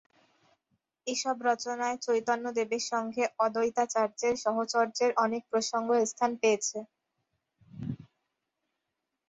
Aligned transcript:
এসব 1.07 1.35
রচনায় 1.49 1.97
চৈতন্যদেবের 2.05 2.83
সঙ্গে 2.91 3.23
অদ্বৈতাচার্যের 3.39 4.35
সাহচর্যের 4.43 5.11
অনেক 5.25 5.41
প্রসঙ্গ 5.51 5.89
স্থান 6.11 6.31
পেয়েছে। 6.41 6.77